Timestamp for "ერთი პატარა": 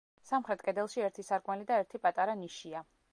1.83-2.39